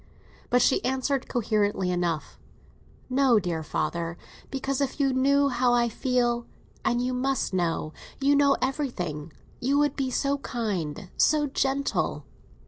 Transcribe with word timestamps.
But 0.49 0.63
she 0.63 0.83
answered 0.83 1.29
coherently 1.29 1.91
enough—"No, 1.91 3.37
dear 3.39 3.61
father; 3.61 4.17
because 4.49 4.81
if 4.81 4.99
you 4.99 5.13
knew 5.13 5.49
how 5.49 5.73
I 5.73 5.89
feel—and 5.89 7.03
you 7.03 7.13
must 7.13 7.53
know, 7.53 7.93
you 8.19 8.35
know 8.35 8.57
everything—you 8.63 9.77
would 9.77 9.95
be 9.95 10.09
so 10.09 10.39
kind, 10.39 11.09
so 11.17 11.45
gentle." 11.45 12.25